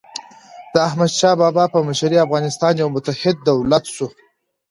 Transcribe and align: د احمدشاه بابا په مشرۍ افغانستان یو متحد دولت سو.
د 0.73 0.75
احمدشاه 0.87 1.37
بابا 1.41 1.65
په 1.73 1.79
مشرۍ 1.87 2.17
افغانستان 2.25 2.73
یو 2.81 2.89
متحد 2.95 3.35
دولت 3.49 3.83
سو. 3.95 4.07